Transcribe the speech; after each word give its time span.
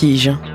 Vertige. 0.00 0.49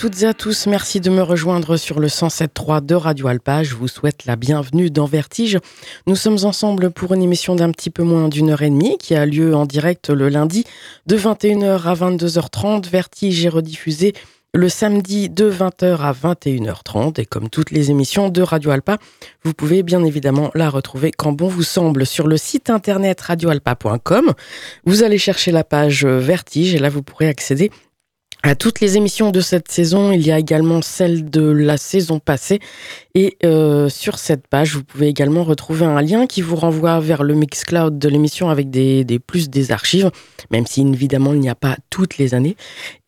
Toutes 0.00 0.22
et 0.22 0.26
à 0.26 0.32
tous, 0.32 0.66
merci 0.66 0.98
de 0.98 1.10
me 1.10 1.20
rejoindre 1.20 1.76
sur 1.76 2.00
le 2.00 2.06
107.3 2.06 2.86
de 2.86 2.94
Radio 2.94 3.26
Alpa. 3.26 3.62
Je 3.62 3.74
vous 3.74 3.86
souhaite 3.86 4.24
la 4.24 4.34
bienvenue 4.34 4.88
dans 4.88 5.04
Vertige. 5.04 5.58
Nous 6.06 6.16
sommes 6.16 6.38
ensemble 6.44 6.90
pour 6.90 7.12
une 7.12 7.22
émission 7.22 7.54
d'un 7.54 7.70
petit 7.70 7.90
peu 7.90 8.02
moins 8.02 8.30
d'une 8.30 8.48
heure 8.48 8.62
et 8.62 8.70
demie 8.70 8.96
qui 8.96 9.14
a 9.14 9.26
lieu 9.26 9.54
en 9.54 9.66
direct 9.66 10.08
le 10.08 10.30
lundi 10.30 10.64
de 11.04 11.18
21h 11.18 11.82
à 11.82 11.94
22h30. 11.94 12.88
Vertige 12.88 13.44
est 13.44 13.50
rediffusé 13.50 14.14
le 14.54 14.70
samedi 14.70 15.28
de 15.28 15.50
20h 15.50 15.98
à 15.98 16.12
21h30 16.12 17.20
et 17.20 17.26
comme 17.26 17.50
toutes 17.50 17.70
les 17.70 17.90
émissions 17.90 18.30
de 18.30 18.40
Radio 18.40 18.70
Alpa, 18.70 18.96
vous 19.44 19.52
pouvez 19.52 19.82
bien 19.82 20.02
évidemment 20.02 20.50
la 20.54 20.70
retrouver 20.70 21.10
quand 21.12 21.32
bon 21.32 21.48
vous 21.48 21.62
semble 21.62 22.06
sur 22.06 22.26
le 22.26 22.38
site 22.38 22.70
internet 22.70 23.20
radioalpa.com. 23.20 24.32
Vous 24.86 25.02
allez 25.02 25.18
chercher 25.18 25.52
la 25.52 25.62
page 25.62 26.06
Vertige 26.06 26.74
et 26.74 26.78
là 26.78 26.88
vous 26.88 27.02
pourrez 27.02 27.28
accéder 27.28 27.70
à 28.42 28.54
toutes 28.54 28.80
les 28.80 28.96
émissions 28.96 29.30
de 29.30 29.40
cette 29.40 29.70
saison. 29.70 30.12
Il 30.12 30.26
y 30.26 30.32
a 30.32 30.38
également 30.38 30.82
celle 30.82 31.28
de 31.28 31.42
la 31.42 31.76
saison 31.76 32.18
passée. 32.18 32.60
Et 33.14 33.36
euh, 33.44 33.88
sur 33.88 34.18
cette 34.18 34.46
page, 34.46 34.74
vous 34.74 34.84
pouvez 34.84 35.08
également 35.08 35.44
retrouver 35.44 35.84
un 35.84 36.00
lien 36.00 36.26
qui 36.26 36.42
vous 36.42 36.56
renvoie 36.56 37.00
vers 37.00 37.22
le 37.22 37.34
Mixcloud 37.34 37.98
de 37.98 38.08
l'émission 38.08 38.48
avec 38.50 38.70
des, 38.70 39.04
des, 39.04 39.18
plus 39.18 39.50
des 39.50 39.72
archives, 39.72 40.10
même 40.50 40.66
si 40.66 40.80
évidemment 40.82 41.34
il 41.34 41.40
n'y 41.40 41.50
a 41.50 41.54
pas 41.54 41.76
toutes 41.90 42.18
les 42.18 42.34
années. 42.34 42.56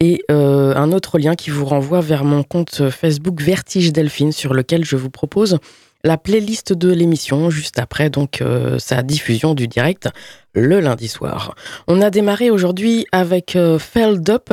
Et 0.00 0.25
euh, 0.31 0.75
un 0.75 0.93
autre 0.93 1.19
lien 1.19 1.35
qui 1.35 1.50
vous 1.50 1.64
renvoie 1.64 2.00
vers 2.00 2.25
mon 2.25 2.43
compte 2.43 2.90
Facebook 2.90 3.40
Vertige 3.40 3.93
Delphine 3.93 4.32
sur 4.32 4.55
lequel 4.55 4.85
je 4.85 4.96
vous 4.96 5.11
propose 5.11 5.58
la 6.05 6.19
playlist 6.19 6.73
de 6.73 6.93
l'émission 6.93 7.50
juste 7.50 7.78
après 7.78 8.11
donc 8.11 8.40
euh, 8.40 8.78
sa 8.78 9.02
diffusion 9.02 9.55
du 9.55 9.69
direct 9.69 10.08
le 10.55 10.81
lundi 10.81 11.08
soir. 11.08 11.55
On 11.87 12.00
a 12.02 12.11
démarré 12.11 12.50
aujourd'hui 12.50 13.06
avec 13.12 13.56
euh, 13.56 13.78
Feld 13.78 14.28
Up 14.28 14.50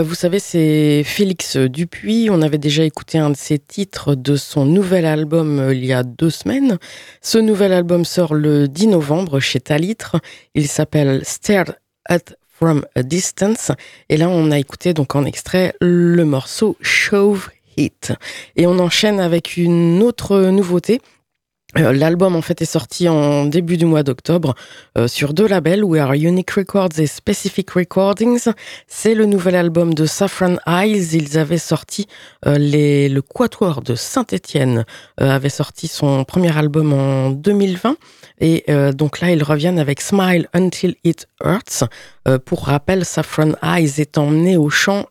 vous 0.00 0.14
savez, 0.14 0.38
c'est 0.38 1.02
Félix 1.04 1.58
Dupuis. 1.58 2.28
On 2.30 2.40
avait 2.40 2.56
déjà 2.56 2.82
écouté 2.82 3.18
un 3.18 3.28
de 3.28 3.36
ses 3.36 3.58
titres 3.58 4.14
de 4.14 4.36
son 4.36 4.64
nouvel 4.64 5.04
album 5.04 5.58
euh, 5.58 5.74
il 5.74 5.84
y 5.84 5.92
a 5.92 6.02
deux 6.02 6.30
semaines. 6.30 6.78
Ce 7.20 7.36
nouvel 7.36 7.74
album 7.74 8.06
sort 8.06 8.32
le 8.32 8.68
10 8.68 8.86
novembre 8.86 9.38
chez 9.38 9.60
Talitre. 9.60 10.16
Il 10.54 10.66
s'appelle 10.66 11.20
Stare 11.26 11.74
at 12.08 12.24
from 12.48 12.86
a 12.94 13.02
Distance. 13.02 13.70
Et 14.08 14.16
là, 14.16 14.30
on 14.30 14.50
a 14.50 14.58
écouté 14.58 14.94
donc 14.94 15.14
en 15.14 15.26
extrait 15.26 15.74
le 15.82 16.24
morceau 16.24 16.78
Shove 16.80 17.50
Hit. 17.76 18.14
Et 18.56 18.66
on 18.66 18.78
enchaîne 18.78 19.20
avec 19.20 19.58
une 19.58 20.02
autre 20.02 20.38
nouveauté 20.38 21.02
euh, 21.02 21.21
l'album 21.74 22.36
en 22.36 22.42
fait 22.42 22.60
est 22.62 22.66
sorti 22.66 23.08
en 23.08 23.46
début 23.46 23.76
du 23.76 23.86
mois 23.86 24.02
d'octobre 24.02 24.54
euh, 24.98 25.08
sur 25.08 25.32
deux 25.32 25.46
labels, 25.46 25.84
We 25.84 26.00
Are 26.00 26.12
Unique 26.12 26.50
Records 26.50 26.98
et 26.98 27.06
Specific 27.06 27.70
Recordings. 27.70 28.48
C'est 28.86 29.14
le 29.14 29.26
nouvel 29.26 29.54
album 29.54 29.94
de 29.94 30.06
Saffron 30.06 30.58
Eyes. 30.66 31.14
Ils 31.14 31.38
avaient 31.38 31.58
sorti 31.58 32.06
euh, 32.46 32.56
le 32.58 33.20
Quatuor 33.20 33.82
de 33.82 33.94
Saint-Étienne 33.94 34.84
avait 35.18 35.48
sorti 35.48 35.88
son 35.88 36.24
premier 36.24 36.56
album 36.56 36.92
en 36.92 37.30
2020 37.30 37.96
et 38.40 38.64
donc 38.92 39.20
là 39.20 39.30
ils 39.30 39.42
reviennent 39.42 39.78
avec 39.78 40.00
Smile 40.00 40.48
Until 40.52 40.96
It 41.04 41.28
Hurts. 41.44 41.84
pour 42.44 42.66
rappel, 42.66 43.04
Saffron 43.04 43.54
Eyes 43.62 44.00
est 44.00 44.18
emmené 44.18 44.56
au 44.56 44.70
chant 44.70 45.06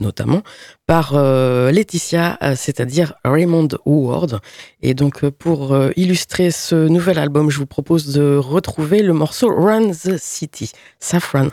notamment 0.00 0.42
par 0.86 1.14
Laetitia, 1.14 2.38
c'est-à-dire 2.56 3.14
Raymond 3.24 3.68
Howard. 3.86 4.40
Et 4.82 4.94
donc 4.94 5.28
pour 5.28 5.72
euh, 5.72 5.90
illustrer 5.96 6.50
ce 6.50 6.88
nouvel 6.88 7.18
album, 7.18 7.50
je 7.50 7.58
vous 7.58 7.66
propose 7.66 8.12
de 8.12 8.36
retrouver 8.36 9.02
le 9.02 9.12
morceau 9.12 9.48
Run 9.54 9.90
the 9.90 10.16
City, 10.18 10.72
Saffron 10.98 11.50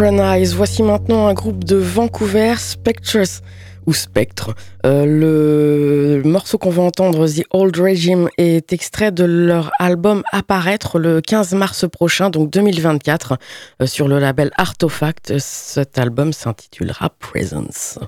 Voici 0.00 0.82
maintenant 0.82 1.26
un 1.26 1.34
groupe 1.34 1.62
de 1.62 1.76
Vancouver, 1.76 2.54
Spectres 2.56 3.42
ou 3.86 3.92
Spectre. 3.92 4.54
Euh, 4.86 5.04
le 5.04 6.22
morceau 6.26 6.56
qu'on 6.56 6.70
va 6.70 6.82
entendre, 6.82 7.28
The 7.28 7.44
Old 7.50 7.76
Regime, 7.76 8.30
est 8.38 8.72
extrait 8.72 9.12
de 9.12 9.24
leur 9.24 9.70
album 9.78 10.22
Apparaître 10.32 10.98
le 10.98 11.20
15 11.20 11.52
mars 11.52 11.84
prochain, 11.86 12.30
donc 12.30 12.48
2024, 12.48 13.36
euh, 13.82 13.86
sur 13.86 14.08
le 14.08 14.18
label 14.18 14.50
Artefact. 14.56 15.38
Cet 15.38 15.98
album 15.98 16.32
s'intitulera 16.32 17.10
Presence. 17.18 17.98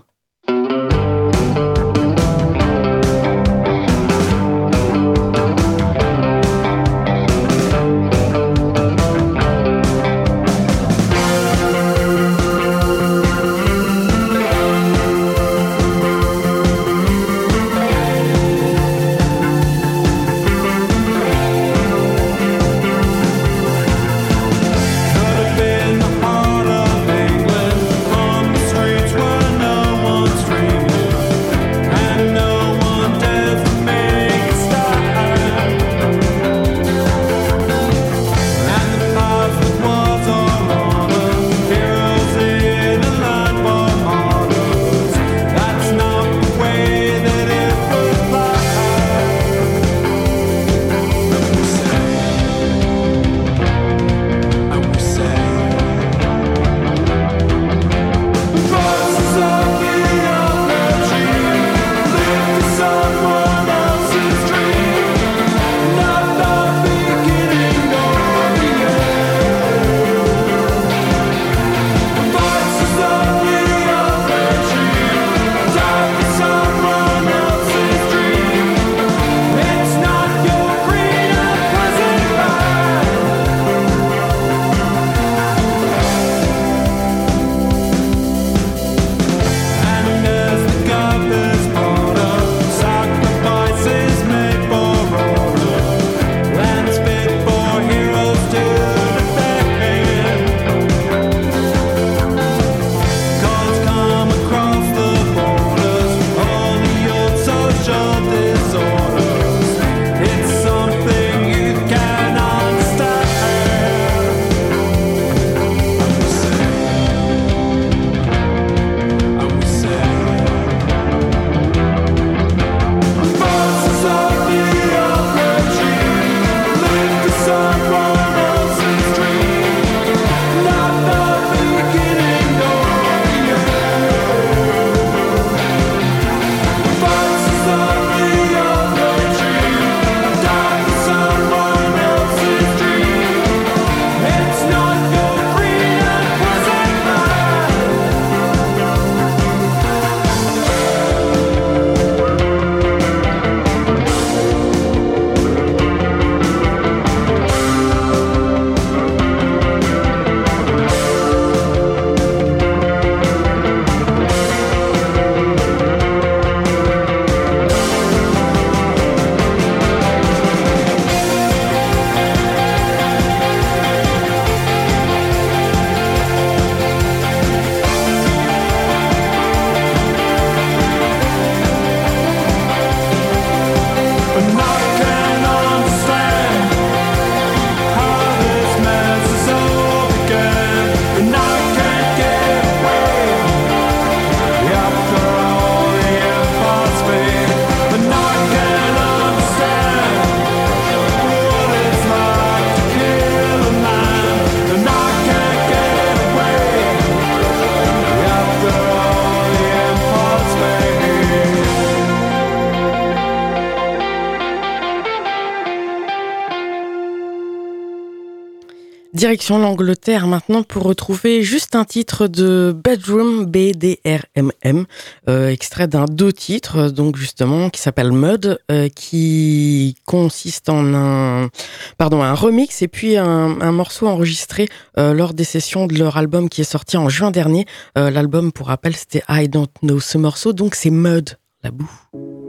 Direction 219.23 219.61
l'Angleterre 219.61 220.26
maintenant 220.26 220.64
pour 220.64 220.83
retrouver 220.83 221.45
juste 221.45 221.76
un 221.76 221.85
titre 221.85 222.26
de 222.26 222.75
Bedroom 222.75 223.47
BDRMM, 223.47 224.85
euh, 225.29 225.49
extrait 225.49 225.87
d'un 225.87 226.07
deux 226.07 226.33
titres, 226.33 226.88
donc 226.88 227.17
justement 227.17 227.71
qui 227.71 227.81
s'appelle 227.81 228.11
Mud, 228.11 228.59
euh, 228.73 228.88
qui 228.88 229.95
consiste 230.07 230.69
en 230.69 230.93
un, 230.93 231.50
pardon, 231.99 232.21
un 232.21 232.35
remix 232.35 232.83
et 232.83 232.88
puis 232.88 233.17
un, 233.17 233.71
morceau 233.71 234.09
enregistré 234.09 234.67
euh, 234.99 235.14
lors 235.14 235.35
des 235.35 235.45
sessions 235.45 235.87
de 235.87 235.97
leur 235.97 236.17
album 236.17 236.49
qui 236.49 236.62
est 236.62 236.64
sorti 236.64 236.97
en 236.97 237.09
juin 237.09 237.31
dernier. 237.31 237.64
L'album, 237.95 238.50
pour 238.50 238.67
rappel, 238.67 238.97
c'était 238.97 239.23
I 239.29 239.49
Don't 239.49 239.69
Know. 239.85 240.00
Ce 240.00 240.19
morceau, 240.19 240.52
donc 240.52 240.75
c'est 240.75 240.91
Mud, 240.91 241.38
la 241.62 241.71
boue. 241.71 242.42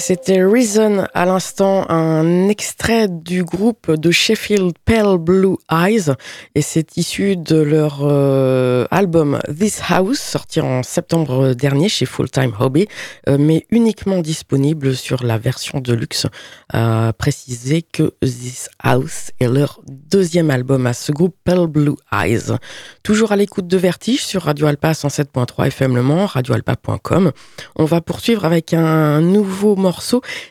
C'était 0.00 0.42
Reason 0.42 1.04
à 1.12 1.26
l'instant, 1.26 1.84
un 1.90 2.48
extrait 2.48 3.06
du 3.08 3.44
groupe 3.44 3.92
de 3.92 4.10
Sheffield 4.10 4.72
Pale 4.84 5.18
Blue 5.18 5.56
Eyes. 5.70 6.12
Et 6.54 6.62
c'est 6.62 6.96
issu 6.96 7.36
de 7.36 7.56
leur 7.56 7.98
euh, 8.02 8.86
album 8.90 9.38
This 9.46 9.80
House, 9.88 10.18
sorti 10.18 10.60
en 10.60 10.82
septembre 10.82 11.52
dernier 11.52 11.90
chez 11.90 12.06
Full 12.06 12.30
Time 12.30 12.52
Hobby, 12.58 12.88
euh, 13.28 13.36
mais 13.38 13.66
uniquement 13.70 14.20
disponible 14.22 14.96
sur 14.96 15.22
la 15.22 15.36
version 15.36 15.80
de 15.80 15.92
luxe. 15.92 16.26
À 16.72 17.12
préciser 17.16 17.82
que 17.82 18.14
This 18.22 18.70
House 18.82 19.30
est 19.38 19.48
leur 19.48 19.80
deuxième 19.86 20.50
album 20.50 20.86
à 20.86 20.94
ce 20.94 21.12
groupe 21.12 21.36
Pale 21.44 21.66
Blue 21.66 21.96
Eyes. 22.10 22.56
Toujours 23.02 23.32
à 23.32 23.36
l'écoute 23.36 23.66
de 23.66 23.76
Vertige 23.76 24.24
sur 24.24 24.44
Radio 24.44 24.66
Alpa 24.66 24.92
107.3 24.92 25.66
FM 25.66 25.94
Le 25.94 26.02
Mans, 26.02 26.24
radioalpa.com. 26.24 27.32
On 27.76 27.84
va 27.84 28.00
poursuivre 28.00 28.46
avec 28.46 28.72
un 28.72 29.20
nouveau 29.20 29.76
morceau 29.76 29.89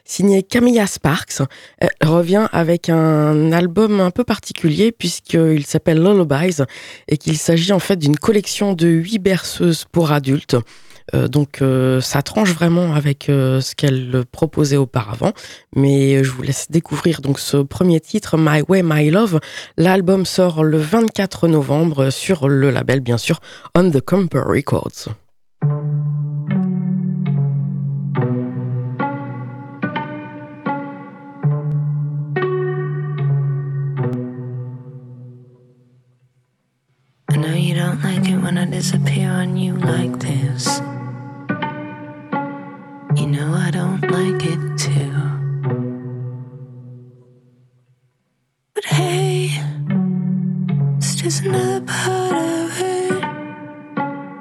signé 0.05 0.43
Camilla 0.43 0.87
Sparks. 0.87 1.41
Elle 1.79 2.07
revient 2.07 2.47
avec 2.51 2.89
un 2.89 3.51
album 3.51 3.99
un 3.99 4.11
peu 4.11 4.23
particulier 4.23 4.91
puisqu'il 4.91 5.65
s'appelle 5.65 6.01
Lullabies 6.01 6.61
et 7.07 7.17
qu'il 7.17 7.37
s'agit 7.37 7.73
en 7.73 7.79
fait 7.79 7.97
d'une 7.97 8.17
collection 8.17 8.73
de 8.73 8.87
huit 8.87 9.19
berceuses 9.19 9.85
pour 9.91 10.11
adultes. 10.11 10.55
Euh, 11.15 11.27
donc 11.27 11.61
euh, 11.61 12.01
ça 12.01 12.21
tranche 12.21 12.53
vraiment 12.53 12.93
avec 12.93 13.29
euh, 13.29 13.61
ce 13.61 13.75
qu'elle 13.75 14.23
proposait 14.31 14.77
auparavant. 14.77 15.33
Mais 15.75 16.23
je 16.23 16.31
vous 16.31 16.41
laisse 16.41 16.67
découvrir 16.69 17.21
donc 17.21 17.39
ce 17.39 17.57
premier 17.57 17.99
titre, 17.99 18.37
My 18.37 18.61
Way, 18.67 18.83
My 18.83 19.09
Love. 19.09 19.39
L'album 19.77 20.25
sort 20.25 20.63
le 20.63 20.77
24 20.77 21.47
novembre 21.47 22.09
sur 22.09 22.47
le 22.47 22.69
label 22.71 22.99
bien 22.99 23.17
sûr 23.17 23.39
On 23.75 23.89
the 23.89 24.01
Comper 24.01 24.41
Records. 24.45 25.09
Don't 37.79 38.03
like 38.03 38.29
it 38.29 38.37
when 38.37 38.57
I 38.57 38.65
disappear 38.65 39.31
on 39.31 39.55
you 39.55 39.73
like 39.77 40.19
this. 40.19 40.79
You 43.19 43.27
know 43.27 43.53
I 43.53 43.71
don't 43.71 44.01
like 44.01 44.41
it 44.45 44.77
too. 44.77 45.13
But 48.73 48.85
hey, 48.85 49.49
it's 50.97 51.15
just 51.15 51.45
another 51.45 51.85
part 51.85 52.35
of 52.35 52.81
it. 52.81 53.21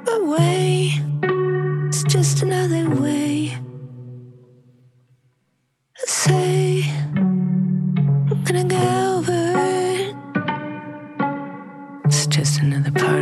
But 0.05 0.25
wait, 0.27 1.01
it's 1.87 2.03
just 2.03 2.43
another 2.43 2.89
way. 3.01 3.28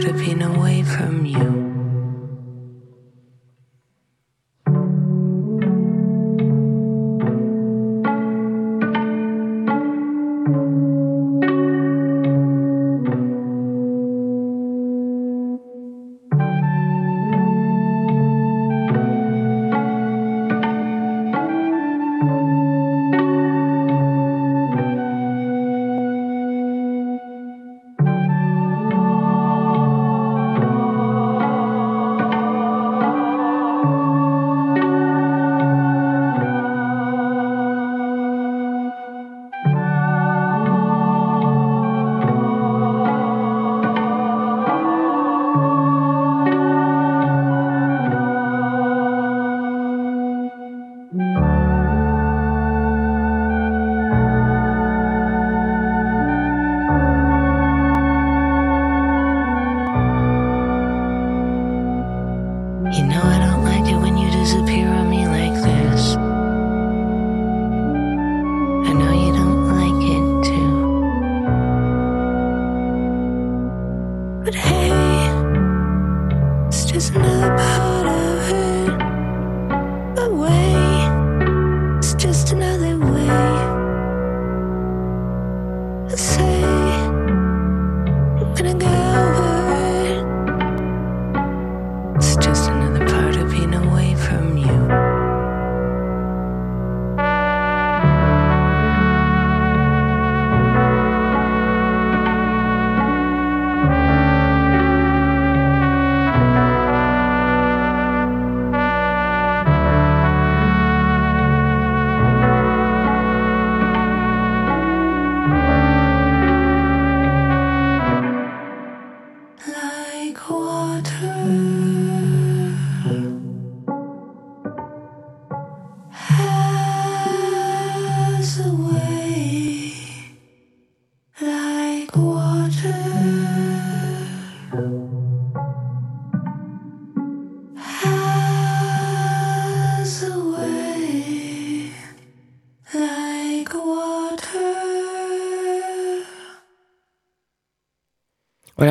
Another 0.07 0.19
part 0.19 0.21
of 0.21 0.25
being 0.25 0.41
away 0.41 0.83
from 0.83 1.25
you. 1.25 1.56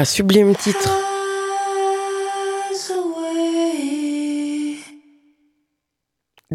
Sublime 0.07 0.55
titre. 0.55 1.06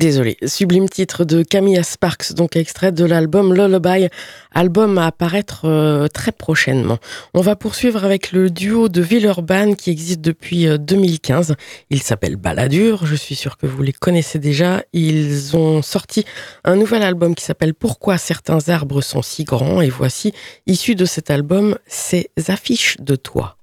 Désolé, 0.02 0.36
sublime 0.48 0.90
titre 0.90 1.26
de 1.26 1.44
Camilla 1.44 1.84
Sparks, 1.84 2.34
donc 2.34 2.56
extrait 2.56 2.92
de 2.92 3.06
l'album 3.06 3.54
Lullaby, 3.54 4.08
album 4.52 4.98
à 4.98 5.06
apparaître 5.06 5.66
euh, 5.66 6.08
très 6.08 6.32
prochainement. 6.32 6.98
On 7.36 7.42
va 7.42 7.56
poursuivre 7.56 8.04
avec 8.04 8.32
le 8.32 8.50
duo 8.50 8.90
de 8.90 9.00
Villeurbanne 9.00 9.76
qui 9.76 9.92
existe 9.92 10.22
depuis 10.22 10.66
2015. 10.80 11.52
Euh, 11.52 11.56
Il 11.92 12.02
s'appelle 12.02 12.36
Balladur, 12.36 13.06
je 13.06 13.14
suis 13.14 13.36
sûr 13.36 13.58
que 13.58 13.68
vous 13.68 13.84
les 13.84 13.94
connaissez 13.94 14.40
déjà. 14.40 14.82
Ils 14.92 15.56
ont 15.56 15.84
sorti 15.84 16.26
un 16.64 16.78
nouvel 16.78 17.04
album 17.04 17.36
qui 17.36 17.46
s'appelle 17.46 17.76
Pourquoi 17.76 18.18
certains 18.18 18.70
arbres 18.70 19.02
sont 19.02 19.22
si 19.22 19.44
grands 19.44 19.82
et 19.82 19.90
voici, 19.90 20.34
issu 20.66 20.96
de 20.96 21.06
cet 21.06 21.30
album, 21.30 21.78
ces 21.86 22.32
affiches 22.48 22.98
de 23.02 23.16
toi. 23.16 23.61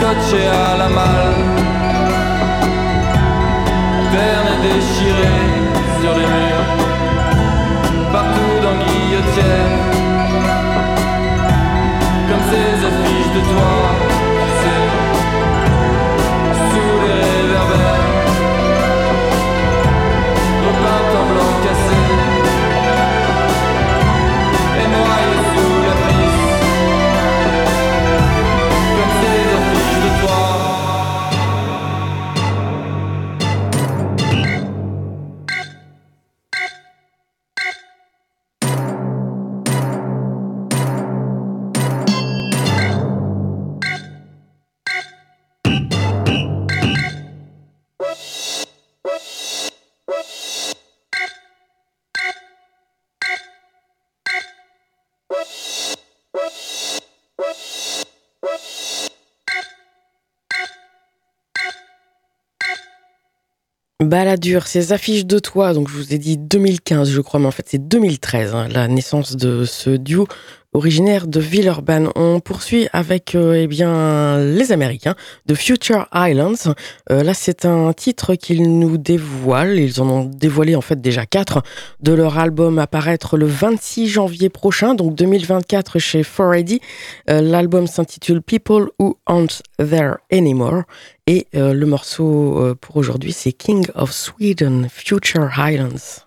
scotché 0.00 0.46
à 0.46 0.76
la 0.78 0.88
malle. 0.88 1.44
Bernadette 4.12 4.82
Balladur, 64.10 64.66
ces 64.66 64.92
affiches 64.92 65.24
de 65.24 65.38
toit, 65.38 65.72
donc 65.72 65.88
je 65.88 65.94
vous 65.94 66.12
ai 66.12 66.18
dit 66.18 66.36
2015 66.36 67.08
je 67.10 67.20
crois, 67.20 67.38
mais 67.38 67.46
en 67.46 67.52
fait 67.52 67.66
c'est 67.68 67.78
2013, 67.78 68.54
hein, 68.56 68.66
la 68.68 68.88
naissance 68.88 69.36
de 69.36 69.64
ce 69.64 69.90
duo 69.90 70.26
originaire 70.72 71.26
de 71.26 71.40
Villeurbanne. 71.40 72.10
On 72.14 72.40
poursuit 72.40 72.88
avec 72.92 73.34
euh, 73.34 73.54
eh 73.54 73.66
bien 73.66 74.38
les 74.38 74.72
Américains 74.72 75.16
de 75.46 75.54
Future 75.54 76.06
Islands. 76.14 76.74
Euh, 77.10 77.22
là, 77.22 77.34
c'est 77.34 77.64
un 77.64 77.92
titre 77.92 78.34
qu'ils 78.34 78.78
nous 78.78 78.96
dévoilent. 78.96 79.78
Ils 79.78 80.00
en 80.00 80.08
ont 80.08 80.24
dévoilé 80.24 80.76
en 80.76 80.80
fait 80.80 81.00
déjà 81.00 81.26
quatre 81.26 81.62
de 82.00 82.12
leur 82.12 82.38
album 82.38 82.78
apparaître 82.78 83.36
le 83.36 83.46
26 83.46 84.08
janvier 84.08 84.48
prochain, 84.48 84.94
donc 84.94 85.14
2024 85.14 85.98
chez 85.98 86.22
4AD. 86.22 86.80
Euh, 87.28 87.40
l'album 87.40 87.86
s'intitule 87.86 88.40
People 88.40 88.90
Who 88.98 89.18
Aren't 89.26 89.62
There 89.78 90.16
Anymore. 90.32 90.82
Et 91.26 91.46
le 91.52 91.84
morceau 91.84 92.74
pour 92.80 92.96
aujourd'hui, 92.96 93.32
c'est 93.32 93.52
King 93.52 93.86
of 93.94 94.10
Sweden, 94.10 94.88
Future 94.90 95.48
Islands. 95.56 96.24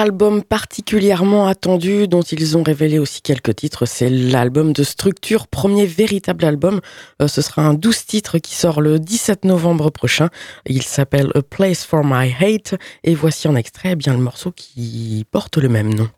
Album 0.00 0.42
particulièrement 0.42 1.46
attendu 1.46 2.08
dont 2.08 2.22
ils 2.22 2.56
ont 2.56 2.62
révélé 2.62 2.98
aussi 2.98 3.22
quelques 3.22 3.54
titres, 3.54 3.86
c'est 3.86 4.08
l'album 4.08 4.72
de 4.72 4.82
Structure, 4.82 5.46
premier 5.46 5.86
véritable 5.86 6.44
album. 6.44 6.80
Euh, 7.22 7.28
ce 7.28 7.42
sera 7.42 7.62
un 7.62 7.74
12 7.74 8.06
titres 8.06 8.38
qui 8.38 8.54
sort 8.54 8.80
le 8.80 8.98
17 8.98 9.44
novembre 9.44 9.90
prochain. 9.90 10.28
Il 10.66 10.82
s'appelle 10.82 11.30
A 11.34 11.42
Place 11.42 11.84
for 11.84 12.02
My 12.04 12.34
Hate 12.40 12.74
et 13.04 13.14
voici 13.14 13.46
en 13.46 13.54
extrait 13.54 13.90
eh 13.92 13.96
bien 13.96 14.14
le 14.14 14.20
morceau 14.20 14.50
qui 14.50 15.24
porte 15.30 15.58
le 15.58 15.68
même 15.68 15.92
nom. 15.94 16.08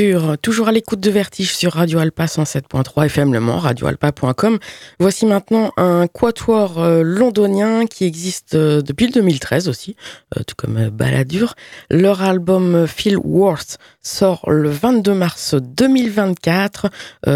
to 0.00 0.06
Structure, 0.20 0.38
toujours 0.38 0.68
à 0.68 0.72
l'écoute 0.72 1.00
de 1.00 1.10
Vertige 1.10 1.54
sur 1.54 1.72
Radio 1.72 1.98
Alpa 1.98 2.26
107.3 2.26 3.06
FM 3.06 3.32
Le 3.32 3.40
Mans, 3.40 3.58
radioalpa.com. 3.58 4.58
Voici 4.98 5.26
maintenant 5.26 5.72
un 5.76 6.06
quatuor 6.06 6.78
euh, 6.78 7.02
londonien 7.02 7.86
qui 7.86 8.04
existe 8.04 8.54
euh, 8.54 8.82
depuis 8.82 9.06
le 9.06 9.12
2013 9.12 9.68
aussi, 9.68 9.96
euh, 10.36 10.42
tout 10.46 10.54
comme 10.56 10.88
Balladur. 10.90 11.54
Leur 11.90 12.22
album 12.22 12.86
Phil 12.86 13.16
Worth 13.18 13.78
sort 14.02 14.50
le 14.50 14.70
22 14.70 15.14
mars 15.14 15.54
2024 15.54 16.88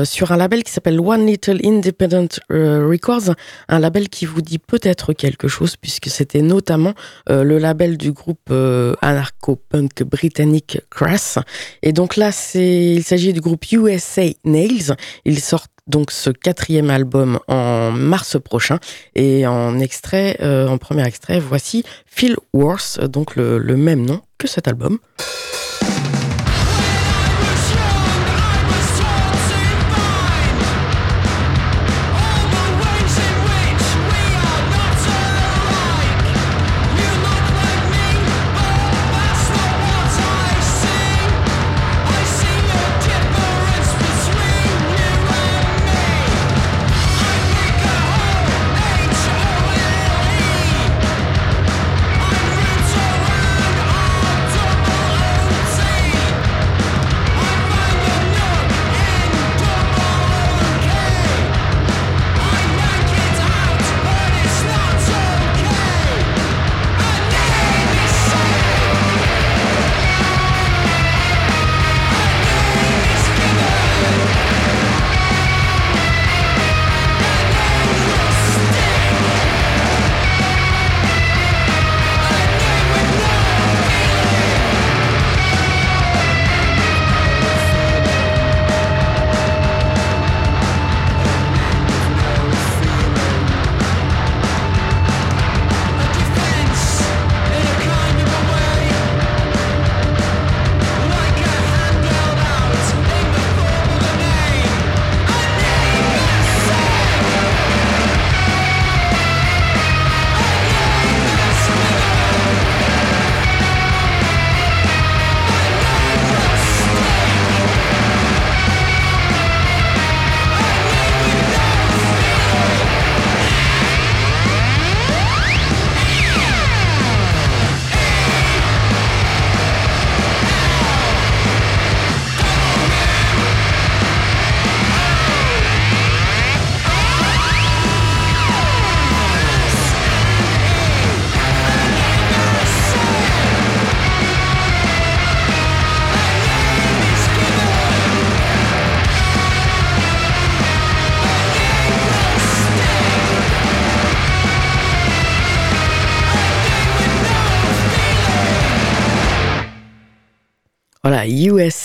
sur 0.04 0.32
un 0.32 0.36
label 0.36 0.62
qui 0.62 0.72
s'appelle 0.72 0.98
One 0.98 1.26
Little 1.26 1.60
Independent 1.62 2.40
Records, 2.48 3.34
un 3.68 3.78
label 3.78 4.08
qui 4.08 4.24
vous 4.24 4.40
dit 4.40 4.58
peut-être 4.58 5.12
quelque 5.12 5.46
chose 5.46 5.76
puisque 5.76 6.08
c'était 6.08 6.40
notamment 6.40 6.94
le 7.28 7.58
label 7.58 7.98
du 7.98 8.12
groupe 8.12 8.50
anarcho-punk 8.50 10.04
britannique 10.04 10.78
Crass. 10.90 11.38
Et 11.82 11.92
donc 11.92 12.16
là, 12.16 12.32
il 12.74 13.02
s'agit 13.04 13.32
du 13.32 13.40
groupe 13.40 13.64
USA 13.72 14.24
Nails. 14.44 14.94
Ils 15.24 15.40
sortent 15.40 15.70
donc 15.86 16.10
ce 16.10 16.30
quatrième 16.30 16.90
album 16.90 17.38
en 17.48 17.90
mars 17.92 18.36
prochain. 18.42 18.78
Et 19.14 19.46
en 19.46 19.78
extrait, 19.78 20.36
euh, 20.40 20.68
en 20.68 20.78
premier 20.78 21.06
extrait, 21.06 21.40
voici 21.40 21.84
Phil 22.06 22.36
Worth, 22.52 23.00
donc 23.00 23.36
le 23.36 23.76
même 23.76 24.04
nom 24.04 24.20
que 24.38 24.48
cet 24.48 24.68
album. 24.68 24.98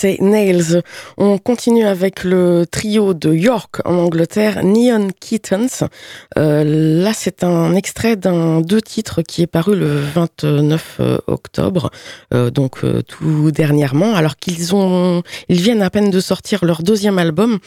USA 0.00 0.16
Nails. 0.20 0.82
On 1.16 1.38
continue 1.38 1.84
avec 1.84 2.24
le 2.24 2.64
trio 2.70 3.14
de 3.14 3.32
York 3.32 3.80
en 3.84 3.94
Angleterre, 3.94 4.64
Neon 4.64 5.08
Kittens. 5.20 5.84
Euh, 6.38 6.64
là, 7.02 7.12
c'est 7.14 7.44
un 7.44 7.74
extrait 7.74 8.16
d'un 8.16 8.60
deux 8.60 8.80
titres 8.80 9.22
qui 9.22 9.42
est 9.42 9.46
paru 9.46 9.76
le 9.76 10.00
29 10.00 10.96
euh, 11.00 11.18
octobre, 11.26 11.90
euh, 12.34 12.50
donc 12.50 12.80
tout 13.06 13.50
dernièrement, 13.50 14.14
alors 14.14 14.36
qu'ils 14.36 14.74
ont, 14.74 15.22
ils 15.48 15.60
viennent 15.60 15.82
à 15.82 15.90
peine 15.90 16.10
de 16.10 16.20
sortir 16.20 16.64
leur 16.64 16.82
deuxième 16.82 17.18
album, 17.18 17.58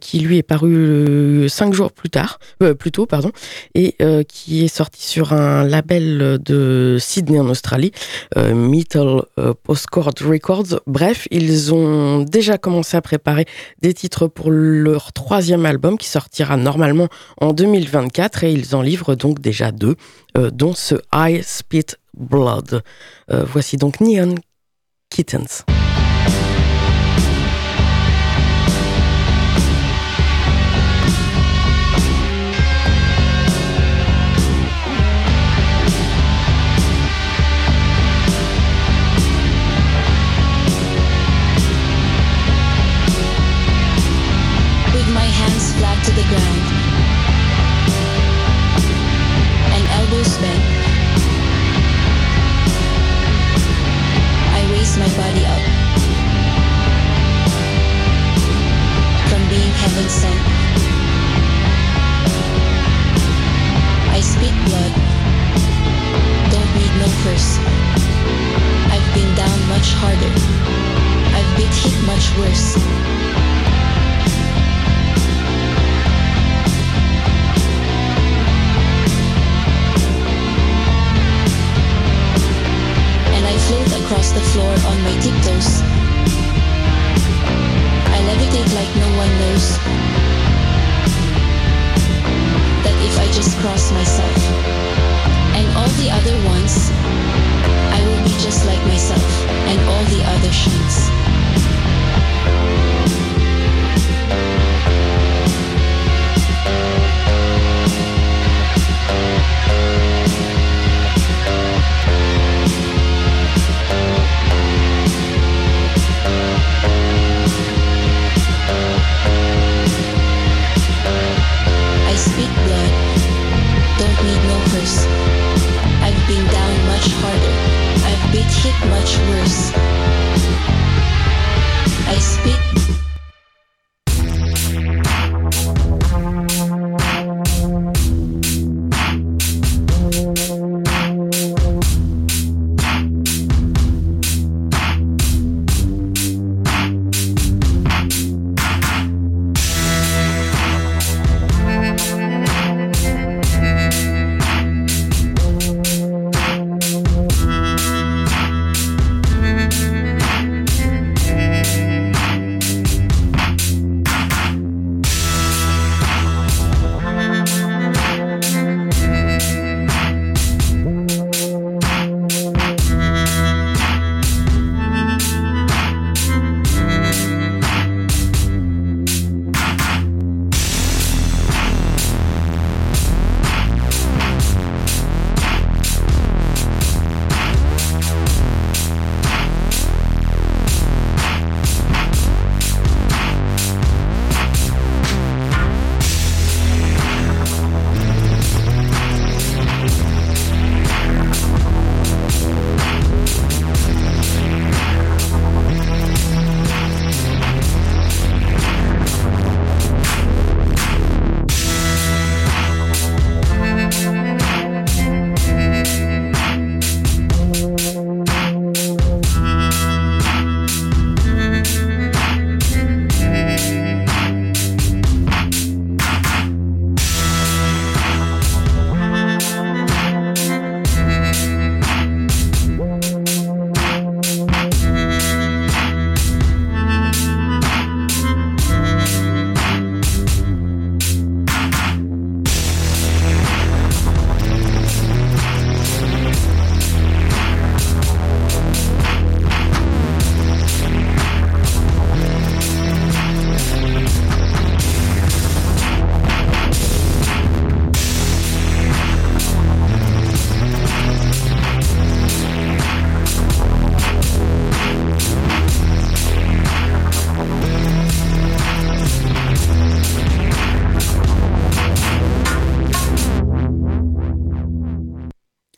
qui 0.00 0.20
lui 0.20 0.38
est 0.38 0.42
paru 0.42 1.46
cinq 1.48 1.74
jours 1.74 1.92
plus 1.92 2.10
tard, 2.10 2.38
plus 2.78 2.92
tôt, 2.92 3.06
pardon, 3.06 3.30
et 3.74 3.96
qui 4.28 4.64
est 4.64 4.74
sorti 4.74 5.06
sur 5.06 5.32
un 5.32 5.64
label 5.64 6.38
de 6.42 6.96
Sydney 6.98 7.38
en 7.38 7.48
Australie, 7.48 7.92
Metal 8.36 9.22
Postcard 9.62 10.12
Records. 10.24 10.80
Bref, 10.86 11.28
ils 11.30 11.65
ont 11.72 12.22
déjà 12.22 12.58
commencé 12.58 12.96
à 12.96 13.02
préparer 13.02 13.46
des 13.82 13.94
titres 13.94 14.26
pour 14.26 14.50
leur 14.50 15.12
troisième 15.12 15.66
album 15.66 15.98
qui 15.98 16.08
sortira 16.08 16.56
normalement 16.56 17.08
en 17.40 17.52
2024 17.52 18.44
et 18.44 18.52
ils 18.52 18.74
en 18.74 18.82
livrent 18.82 19.14
donc 19.14 19.40
déjà 19.40 19.72
deux, 19.72 19.96
euh, 20.36 20.50
dont 20.50 20.74
ce 20.74 20.94
I 21.14 21.42
Spit 21.42 21.96
Blood. 22.16 22.82
Euh, 23.30 23.44
voici 23.44 23.76
donc 23.76 24.00
Neon 24.00 24.34
Kittens. 25.10 25.75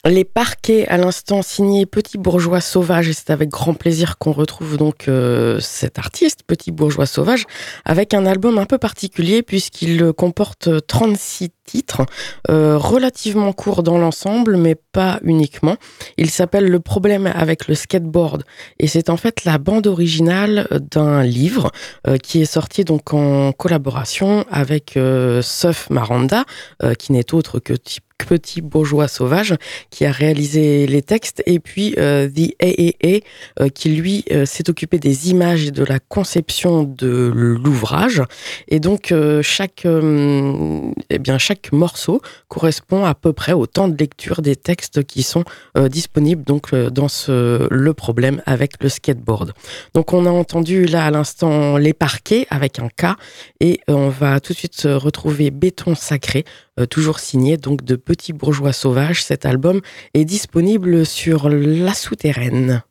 Les 0.08 0.24
parquets, 0.24 0.88
à 0.88 0.96
l'instant, 0.96 1.42
signé 1.42 1.84
Petit 1.84 2.16
Bourgeois 2.16 2.62
Sauvage, 2.62 3.10
et 3.10 3.12
c'est 3.12 3.28
avec 3.28 3.50
grand 3.50 3.74
plaisir 3.74 4.16
qu'on 4.16 4.32
retrouve 4.32 4.78
donc 4.78 5.06
euh, 5.06 5.60
cet 5.60 5.98
artiste, 5.98 6.44
Petit 6.46 6.72
Bourgeois 6.72 7.04
Sauvage, 7.04 7.44
avec 7.84 8.14
un 8.14 8.24
album 8.24 8.56
un 8.56 8.64
peu 8.64 8.78
particulier 8.78 9.42
puisqu'il 9.42 10.14
comporte 10.14 10.86
36 10.86 11.50
titres, 11.66 12.06
euh, 12.48 12.78
relativement 12.78 13.52
courts 13.52 13.82
dans 13.82 13.98
l'ensemble, 13.98 14.56
mais 14.56 14.76
pas 14.76 15.20
uniquement. 15.24 15.76
Il 16.16 16.30
s'appelle 16.30 16.70
Le 16.70 16.80
problème 16.80 17.26
avec 17.26 17.68
le 17.68 17.74
skateboard, 17.74 18.44
et 18.78 18.86
c'est 18.86 19.10
en 19.10 19.18
fait 19.18 19.44
la 19.44 19.58
bande 19.58 19.86
originale 19.86 20.68
d'un 20.90 21.22
livre 21.22 21.70
euh, 22.06 22.16
qui 22.16 22.40
est 22.40 22.46
sorti 22.46 22.84
donc 22.84 23.12
en 23.12 23.52
collaboration 23.52 24.46
avec 24.50 24.98
Suf 25.42 25.90
Maranda, 25.90 26.44
qui 26.98 27.12
n'est 27.12 27.34
autre 27.34 27.58
que 27.58 27.74
petit 28.26 28.60
bourgeois 28.60 29.08
sauvage 29.08 29.54
qui 29.90 30.04
a 30.04 30.12
réalisé 30.12 30.86
les 30.86 31.02
textes 31.02 31.42
et 31.46 31.60
puis 31.60 31.94
euh, 31.98 32.28
The 32.28 32.54
AAA 32.62 33.20
euh, 33.60 33.68
qui 33.68 33.90
lui 33.90 34.24
euh, 34.30 34.44
s'est 34.44 34.68
occupé 34.68 34.98
des 34.98 35.30
images 35.30 35.66
et 35.66 35.70
de 35.70 35.84
la 35.84 35.98
conception 35.98 36.82
de 36.82 37.32
l'ouvrage 37.34 38.22
et 38.68 38.80
donc 38.80 39.12
euh, 39.12 39.42
chaque 39.42 39.86
euh, 39.86 40.90
eh 41.10 41.18
bien 41.18 41.38
chaque 41.38 41.72
morceau 41.72 42.20
correspond 42.48 43.04
à 43.04 43.14
peu 43.14 43.32
près 43.32 43.52
au 43.52 43.66
temps 43.66 43.88
de 43.88 43.96
lecture 43.96 44.42
des 44.42 44.56
textes 44.56 45.04
qui 45.04 45.22
sont 45.22 45.44
disponibles 45.90 46.42
donc 46.44 46.74
dans 46.74 47.08
ce 47.08 47.66
le 47.70 47.94
problème 47.94 48.42
avec 48.46 48.82
le 48.82 48.88
skateboard. 48.88 49.52
Donc 49.94 50.12
on 50.12 50.26
a 50.26 50.30
entendu 50.30 50.86
là 50.86 51.06
à 51.06 51.10
l'instant 51.10 51.76
les 51.76 51.92
parquets 51.92 52.46
avec 52.50 52.78
un 52.78 52.88
K 52.88 53.16
et 53.60 53.80
on 53.88 54.08
va 54.08 54.40
tout 54.40 54.52
de 54.52 54.58
suite 54.58 54.82
retrouver 54.84 55.50
Béton 55.50 55.94
Sacré, 55.94 56.44
toujours 56.86 57.18
signé 57.18 57.56
donc 57.56 57.84
de 57.84 57.96
Petit 57.96 58.32
Bourgeois 58.32 58.72
Sauvage. 58.72 59.24
Cet 59.24 59.46
album 59.46 59.80
est 60.14 60.24
disponible 60.24 61.04
sur 61.04 61.48
La 61.48 61.94
Souterraine. 61.94 62.82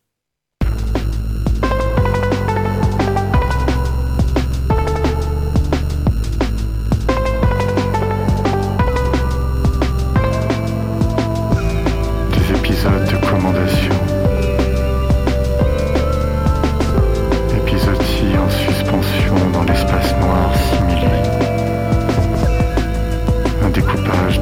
Un 23.88 23.96
découpage 23.96 24.40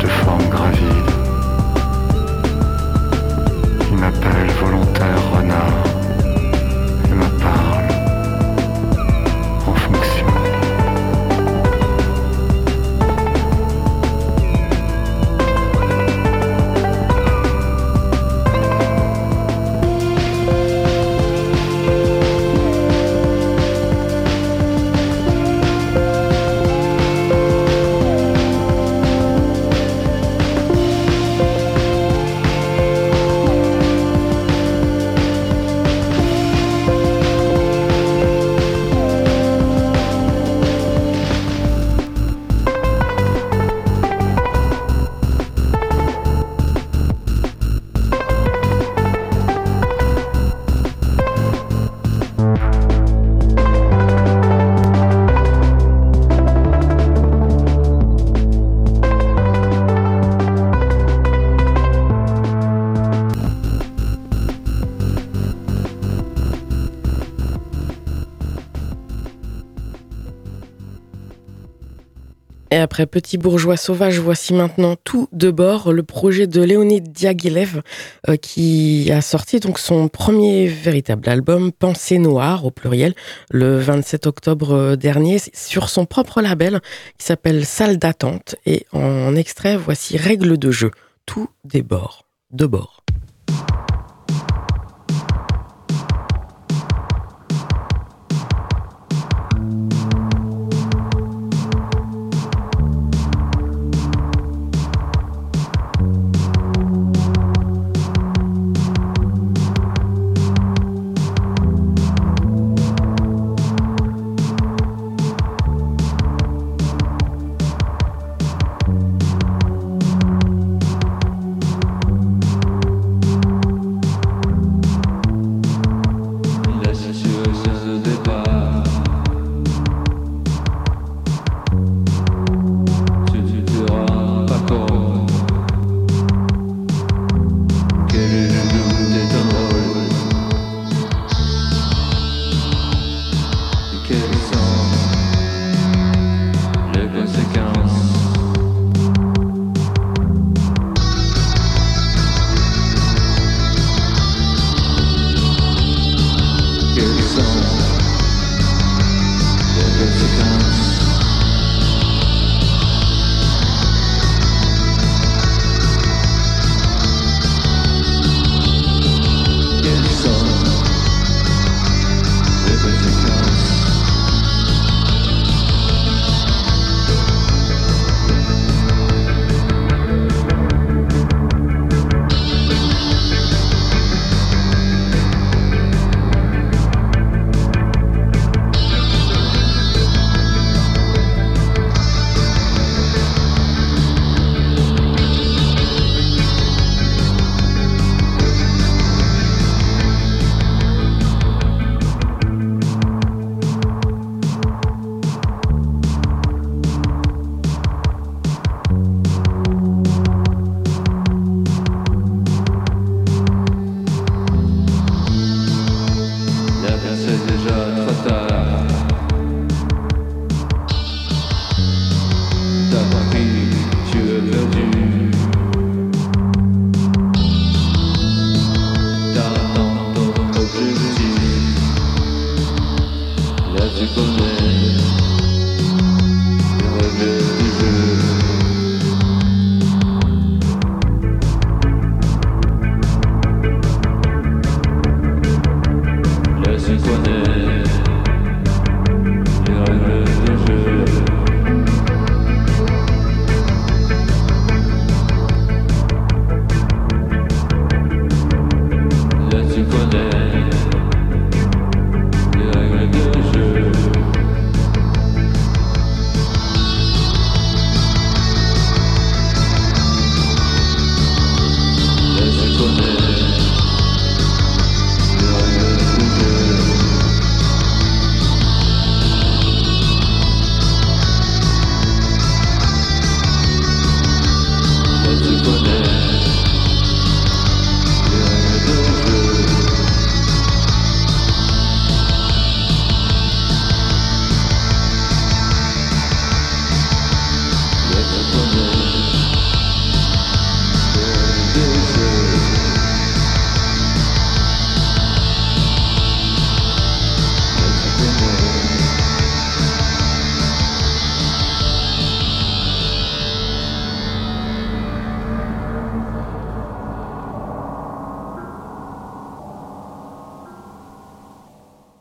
Petit 73.04 73.38
Bourgeois 73.38 73.76
Sauvage, 73.76 74.20
voici 74.20 74.54
maintenant 74.54 74.96
Tout 75.04 75.28
de 75.34 75.52
bord, 75.52 75.92
le 75.92 76.04
projet 76.04 76.48
de 76.48 76.62
Léonid 76.62 77.12
Diaghilev 77.12 77.82
euh, 78.30 78.38
qui 78.38 79.12
a 79.12 79.20
sorti 79.20 79.60
donc 79.60 79.78
son 79.78 80.08
premier 80.08 80.68
véritable 80.68 81.28
album, 81.28 81.74
Pensée 81.74 82.18
Noire 82.18 82.64
au 82.64 82.72
pluriel, 82.72 83.14
le 83.52 83.78
27 83.78 84.28
octobre 84.28 84.72
euh, 84.72 84.96
dernier, 84.96 85.40
sur 85.54 85.90
son 85.90 86.06
propre 86.06 86.42
label 86.42 86.80
qui 87.18 87.26
s'appelle 87.26 87.66
Salle 87.66 87.98
d'attente. 87.98 88.56
Et 88.66 88.86
en 88.94 89.36
extrait, 89.36 89.76
voici 89.76 90.16
Règles 90.16 90.58
de 90.58 90.72
jeu, 90.72 90.92
Tout 91.26 91.50
des 91.66 91.82
bords, 91.82 92.26
de 92.52 92.66
bord. 92.66 93.05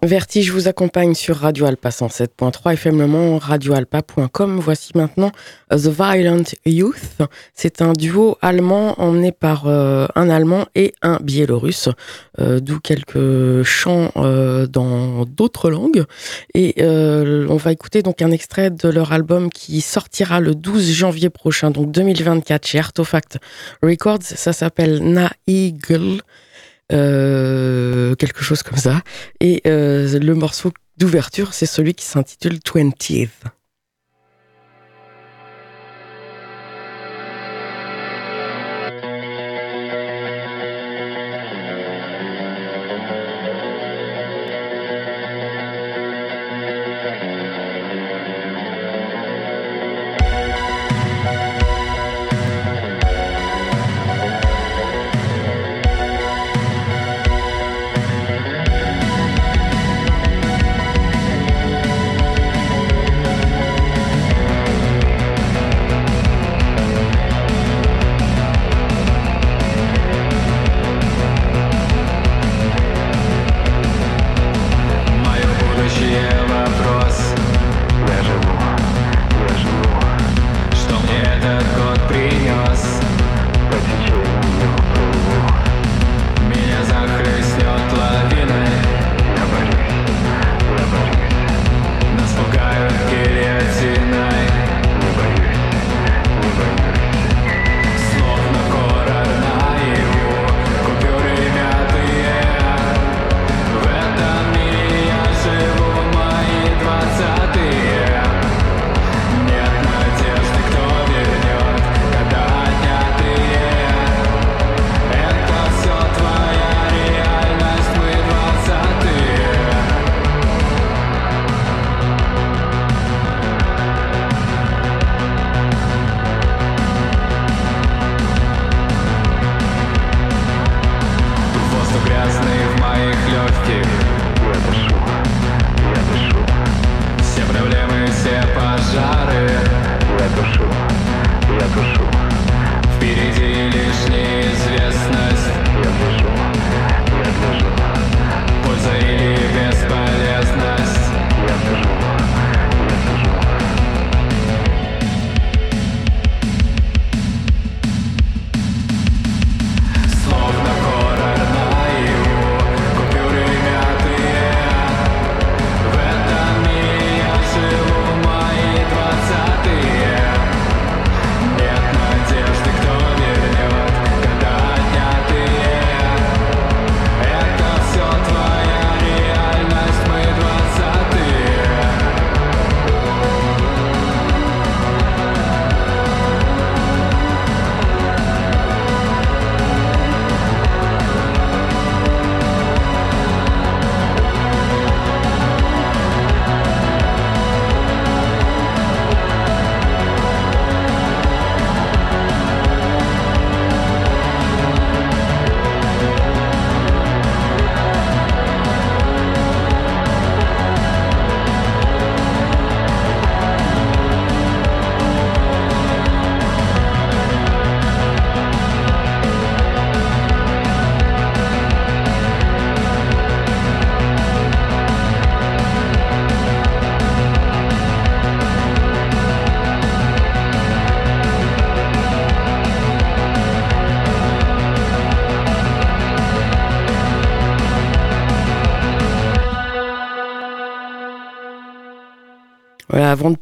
Vertige 0.05 0.51
vous 0.51 0.69
accompagne 0.69 1.15
sur 1.15 1.37
Radio 1.39 1.65
Alpa 1.65 1.89
107.3 1.89 2.75
FM 2.75 2.99
Le 2.99 3.07
Mans, 3.07 3.39
radioalpa.com. 3.39 4.61
Voici 4.61 4.91
maintenant 4.95 5.33
The 5.71 5.89
Violent 5.89 6.45
Youth. 6.67 7.19
C'est 7.55 7.81
un 7.81 7.95
duo 7.95 8.37
allemand 8.43 9.01
emmené 9.01 9.33
par 9.33 9.67
euh, 9.67 10.07
un 10.15 10.29
Allemand 10.29 10.67
et 10.75 10.93
un 11.01 11.19
Biélorusse, 11.23 11.89
euh, 12.39 12.61
d'où 12.61 12.81
quelques 12.81 13.63
chants 13.63 14.11
euh, 14.17 14.67
dans 14.67 15.25
d'autres 15.25 15.71
langues. 15.71 16.05
Et 16.53 16.75
on 16.85 17.57
va 17.57 17.73
écouter 17.73 18.03
donc 18.03 18.21
un 18.21 18.31
extrait 18.31 18.71
de 18.71 18.89
leur 18.89 19.13
album 19.13 19.49
qui 19.49 19.81
sortira 19.81 20.41
le 20.41 20.55
12 20.55 20.93
janvier 20.93 21.31
prochain, 21.31 21.71
donc 21.71 21.91
2024 21.91 22.67
chez 22.67 22.79
Artefact 22.79 23.39
Records. 23.83 24.23
Ça 24.23 24.53
s'appelle 24.53 25.03
Na 25.03 25.31
Eagle. 25.47 26.21
Euh, 26.93 28.14
quelque 28.16 28.43
chose 28.43 28.62
comme 28.62 28.76
ça. 28.76 29.03
Et 29.41 29.62
euh, 29.66 30.18
le 30.18 30.35
morceau 30.35 30.72
d'ouverture, 30.99 31.55
c'est 31.55 31.66
celui 31.66 31.95
qui 31.95 32.05
s'intitule 32.05 32.59
20th. 32.59 33.28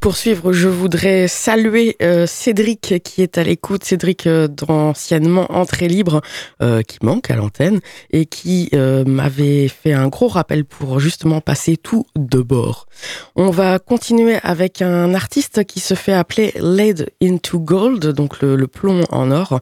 Poursuivre, 0.03 0.53
je 0.53 0.67
voudrais 0.67 1.29
saluer 1.29 1.97
euh, 2.03 2.27
Cédric 2.27 3.01
qui 3.05 3.23
est 3.23 3.39
à 3.39 3.45
l'écoute, 3.45 3.85
Cédric 3.85 4.27
euh, 4.27 4.49
d'anciennement 4.49 5.47
Entrée 5.53 5.87
Libre, 5.87 6.23
euh, 6.61 6.83
qui 6.83 6.99
manque 7.03 7.31
à 7.31 7.37
l'antenne 7.37 7.79
et 8.11 8.27
qui 8.27 8.71
m'avait 9.07 9.69
fait 9.69 9.93
un 9.93 10.09
gros 10.09 10.27
rappel 10.27 10.65
pour 10.65 10.99
justement 10.99 11.41
passer 11.41 11.77
tout 11.77 12.05
de 12.17 12.41
bord. 12.41 12.89
On 13.37 13.51
va 13.51 13.79
continuer 13.79 14.39
avec 14.43 14.83
un 14.83 15.15
artiste 15.15 15.65
qui 15.65 15.79
se 15.79 15.95
fait 15.95 16.13
appeler 16.13 16.53
Lead 16.61 17.11
into 17.23 17.61
Gold, 17.61 18.05
donc 18.09 18.43
le, 18.43 18.67
plomb 18.67 19.03
en 19.11 19.31
or. 19.31 19.61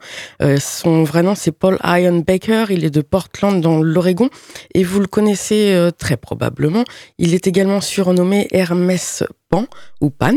son 0.58 1.04
vrai 1.04 1.22
nom 1.22 1.34
c'est 1.34 1.52
Paul 1.52 1.78
Iron 1.84 2.22
Baker, 2.26 2.66
il 2.70 2.84
est 2.84 2.90
de 2.90 3.02
Portland 3.02 3.60
dans 3.60 3.82
l'Oregon 3.82 4.30
et 4.74 4.84
vous 4.84 5.00
le 5.00 5.06
connaissez 5.06 5.90
très 5.98 6.16
probablement. 6.16 6.84
Il 7.18 7.34
est 7.34 7.46
également 7.46 7.80
surnommé 7.80 8.48
Hermès 8.52 9.24
Pan 9.50 9.66
ou 10.00 10.10
Pan, 10.10 10.36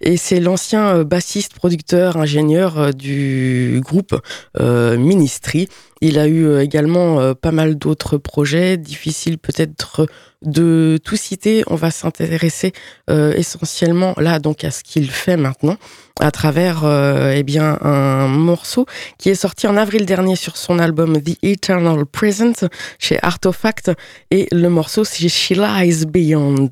et 0.00 0.16
c'est 0.16 0.40
l'ancien 0.40 1.04
bassiste, 1.04 1.54
producteur, 1.54 2.16
ingénieur 2.16 2.92
du 2.92 3.80
groupe 3.82 4.20
Ministry. 4.58 5.68
Il 6.00 6.18
a 6.18 6.26
eu 6.26 6.58
également 6.58 7.34
pas 7.34 7.52
mal 7.52 7.76
d'autres 7.76 8.16
projets, 8.16 8.76
difficile 8.76 9.38
peut-être 9.38 10.06
de 10.42 10.98
tout 11.04 11.16
citer. 11.16 11.62
On 11.68 11.76
va 11.76 11.92
s'intéresser 11.92 12.72
essentiellement 13.08 14.14
là 14.16 14.40
donc 14.40 14.64
à 14.64 14.70
ce 14.70 14.82
qu'il 14.82 15.10
fait 15.10 15.36
maintenant 15.36 15.76
à 16.18 16.30
travers 16.30 16.82
eh 17.32 17.42
bien 17.44 17.78
un 17.82 18.26
morceau 18.26 18.84
qui 19.16 19.28
est 19.30 19.34
sorti 19.34 19.68
en 19.68 19.76
avril 19.76 20.06
dernier 20.06 20.36
sur 20.36 20.56
son 20.56 20.78
album 20.78 21.22
The 21.22 21.38
Eternal 21.42 22.04
Present 22.04 22.66
chez 22.98 23.18
Artifact 23.22 23.92
et 24.30 24.48
le 24.50 24.68
morceau 24.68 25.04
c'est 25.04 25.28
She 25.28 25.50
Lies 25.50 26.06
Beyond. 26.06 26.68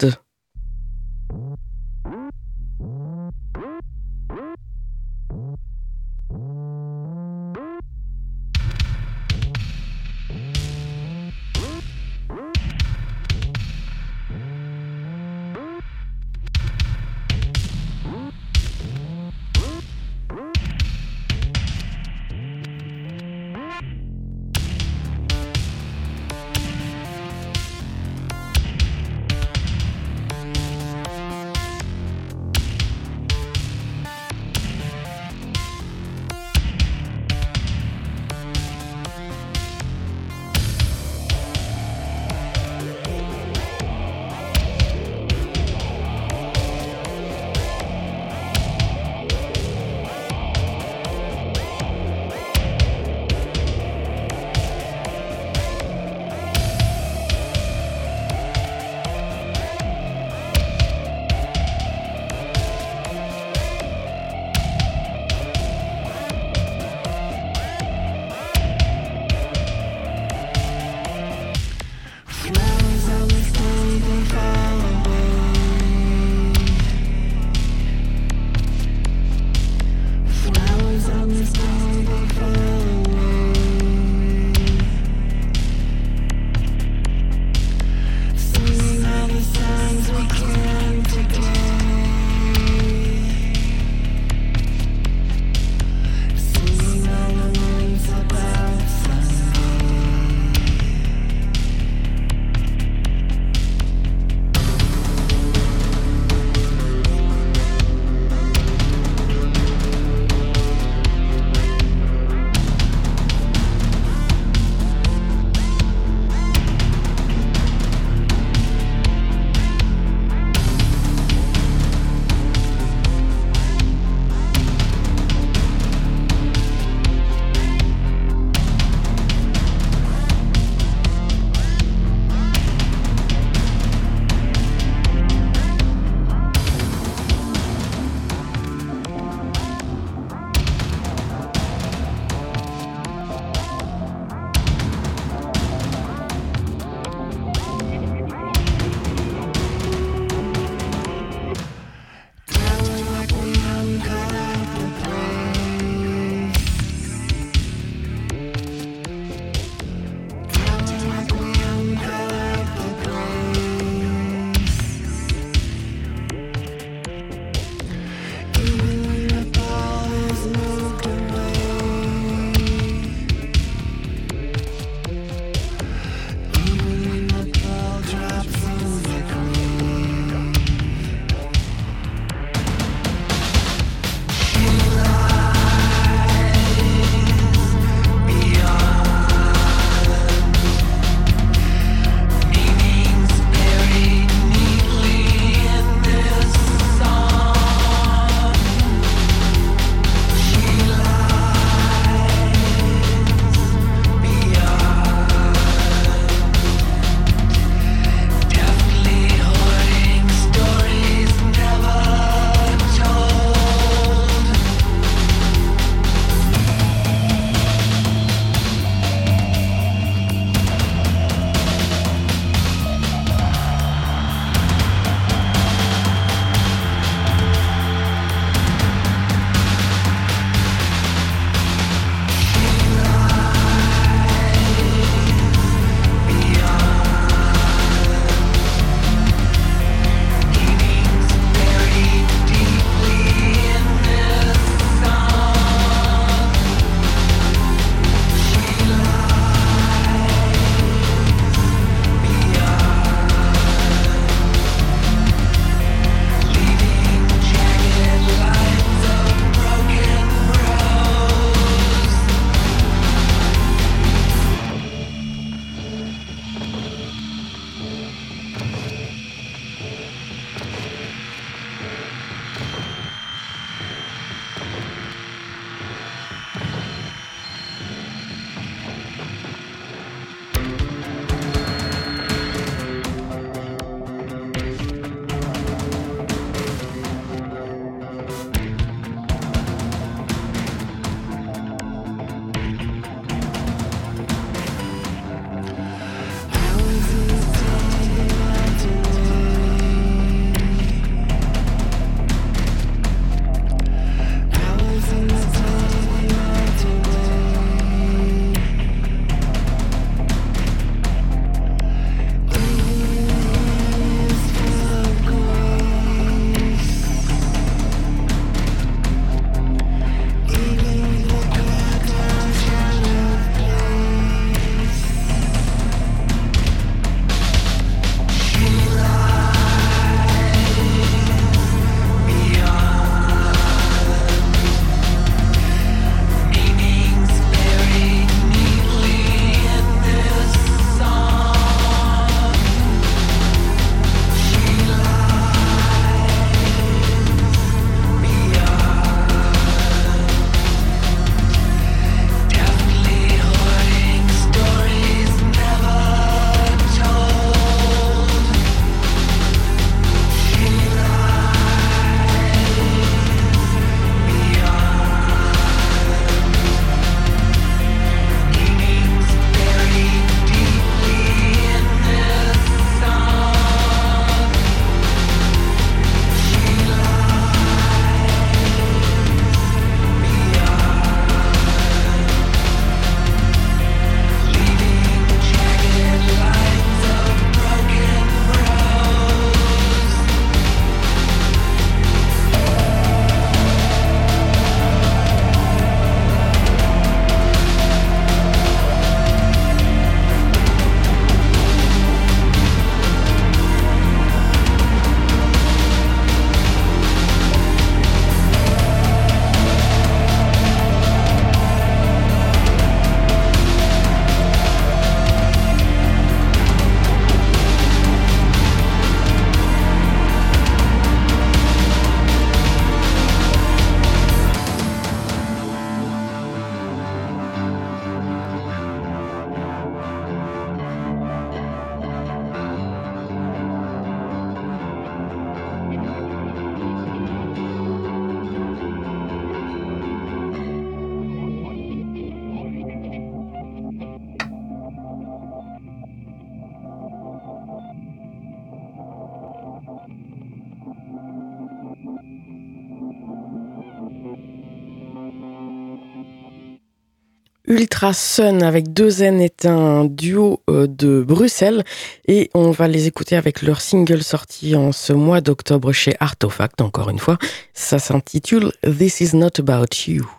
Ultra 457.78 458.12
Sun 458.12 458.64
avec 458.64 458.92
deux 458.92 459.22
N 459.22 459.40
est 459.40 459.64
un 459.64 460.04
duo 460.04 460.60
euh, 460.68 460.88
de 460.88 461.22
Bruxelles 461.22 461.84
et 462.26 462.50
on 462.52 462.72
va 462.72 462.88
les 462.88 463.06
écouter 463.06 463.36
avec 463.36 463.62
leur 463.62 463.80
single 463.80 464.24
sorti 464.24 464.74
en 464.74 464.90
ce 464.90 465.12
mois 465.12 465.40
d'octobre 465.40 465.92
chez 465.92 466.16
Artefact, 466.18 466.80
encore 466.80 467.08
une 467.08 467.20
fois. 467.20 467.38
Ça 467.74 468.00
s'intitule 468.00 468.72
This 468.82 469.20
is 469.20 469.36
not 469.36 469.60
about 469.60 470.08
you. 470.08 470.37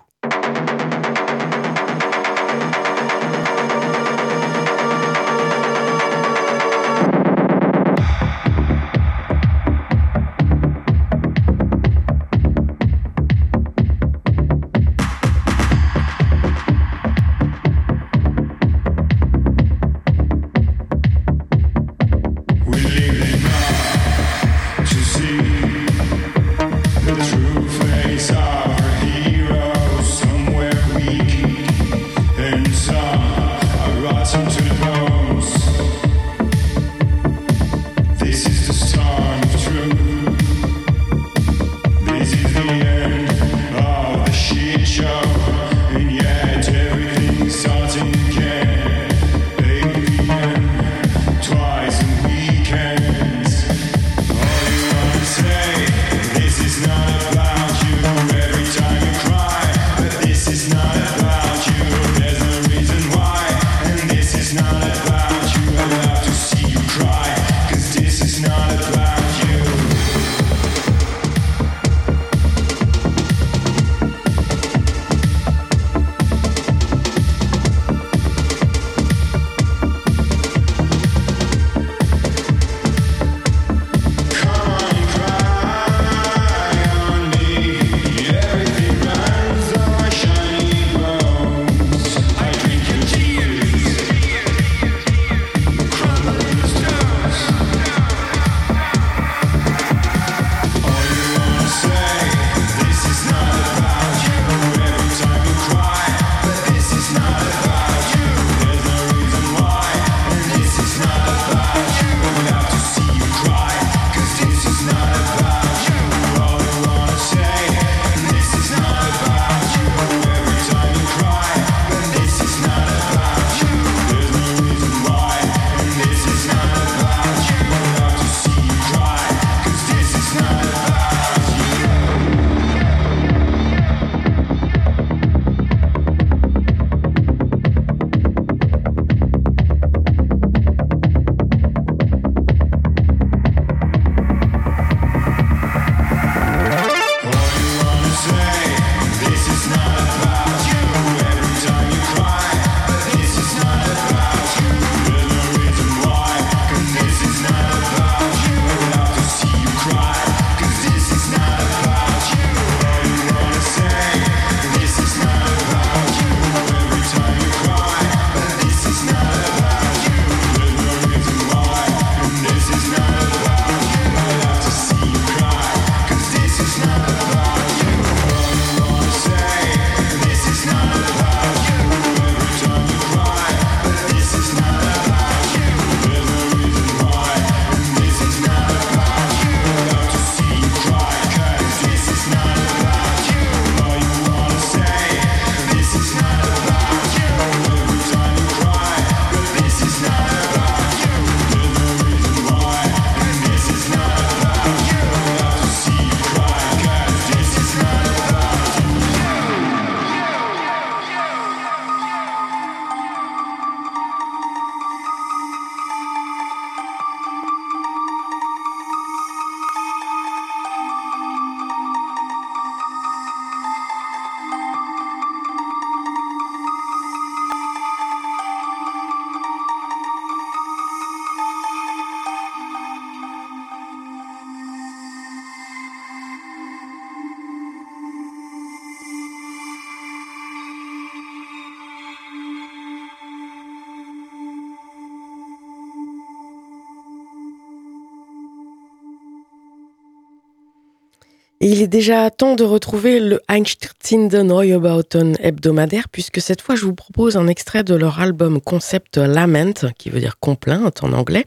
Il 251.61 251.81
est 251.81 251.87
déjà 251.87 252.29
temps 252.31 252.55
de 252.55 252.63
retrouver 252.63 253.19
le 253.19 253.41
Einstürzende 253.49 254.33
Neubauten 254.33 255.35
hebdomadaire, 255.39 256.07
puisque 256.09 256.39
cette 256.39 256.61
fois 256.61 256.75
je 256.75 256.85
vous 256.85 256.95
propose 256.95 257.35
un 257.35 257.47
extrait 257.47 257.83
de 257.83 257.95
leur 257.95 258.21
album 258.21 258.61
concept 258.61 259.17
Lament, 259.17 259.91
qui 259.97 260.09
veut 260.09 260.21
dire 260.21 260.39
complainte 260.39 261.03
en 261.03 261.11
anglais. 261.11 261.45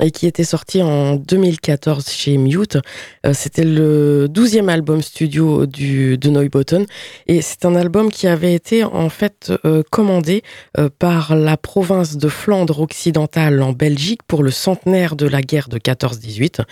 Et 0.00 0.10
qui 0.10 0.26
était 0.26 0.44
sorti 0.44 0.82
en 0.82 1.14
2014 1.16 2.08
chez 2.08 2.36
Mute. 2.36 2.78
Euh, 3.24 3.32
c'était 3.32 3.64
le 3.64 4.26
douzième 4.28 4.68
album 4.68 5.02
studio 5.02 5.66
du, 5.66 6.18
de 6.18 6.30
Neubotten 6.30 6.86
et 7.26 7.42
c'est 7.42 7.64
un 7.64 7.76
album 7.76 8.10
qui 8.10 8.26
avait 8.26 8.54
été 8.54 8.82
en 8.82 9.08
fait 9.08 9.52
euh, 9.64 9.82
commandé 9.90 10.42
euh, 10.78 10.88
par 10.98 11.36
la 11.36 11.56
province 11.56 12.16
de 12.16 12.28
Flandre 12.28 12.80
occidentale 12.80 13.62
en 13.62 13.72
Belgique 13.72 14.20
pour 14.26 14.42
le 14.42 14.50
centenaire 14.50 15.14
de 15.14 15.26
la 15.26 15.42
guerre 15.42 15.68
de 15.68 15.78
14-18. 15.78 16.62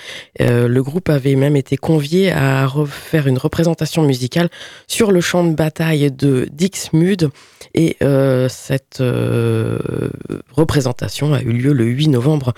le 0.40 0.80
groupe 0.80 1.08
avait 1.08 1.36
même 1.36 1.56
été 1.56 1.76
convié 1.76 2.32
à 2.32 2.66
refaire 2.66 3.26
une 3.26 3.38
représentation 3.38 4.02
musicale 4.02 4.48
sur 4.86 5.12
le 5.12 5.20
champ 5.20 5.44
de 5.44 5.54
bataille 5.54 6.10
de 6.10 6.48
Dixmude 6.52 7.30
et 7.74 7.96
cette 8.48 9.02
représentation 10.52 11.34
a 11.34 11.42
eu 11.42 11.52
lieu 11.52 11.72
le 11.72 11.84
8 11.84 12.08
novembre 12.08 12.54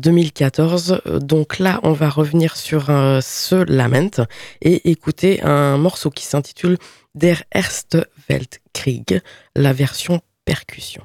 2014. 0.00 1.02
Donc 1.20 1.58
là, 1.58 1.80
on 1.82 1.92
va 1.92 2.08
revenir 2.08 2.56
sur 2.56 2.86
ce 2.86 3.64
lament 3.70 4.26
et 4.60 4.90
écouter 4.90 5.42
un 5.42 5.76
morceau 5.76 6.10
qui 6.10 6.24
s'intitule 6.24 6.78
Der 7.14 7.42
Erste 7.52 7.98
Weltkrieg, 8.28 9.20
la 9.54 9.72
version 9.72 10.20
percussion. 10.44 11.02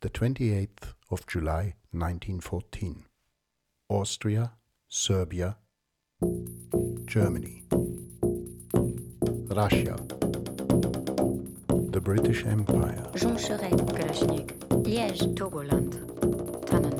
The 0.00 0.08
28th 0.08 0.94
of 1.10 1.20
July 1.28 1.74
1914. 1.92 3.04
Austria, 3.90 4.52
Serbia, 4.88 5.56
Germany, 7.06 7.64
Russia, 9.50 9.96
the 11.90 12.00
British 12.00 12.44
Empire, 12.46 13.02
Joncheret, 13.16 13.70
Kalachnik, 13.92 14.54
Liège, 14.84 15.34
Togoland, 15.34 15.90
Tannenberg, 16.66 16.99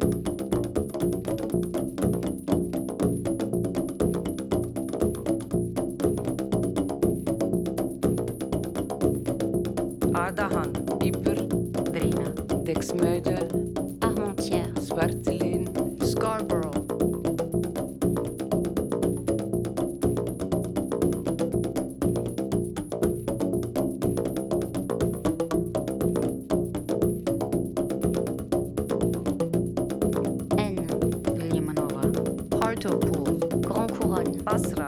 Garonne, 34.21 34.43
Basra, 34.43 34.87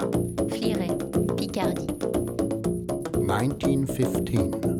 Fleury, 0.49 0.89
Picardie. 1.35 1.87
1915. 3.17 4.72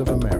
Of 0.00 0.08
America. 0.10 0.37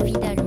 Fidal. 0.00 0.41